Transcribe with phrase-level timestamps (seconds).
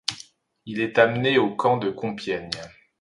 [0.65, 2.49] Il est emmené au camp de Compiègne.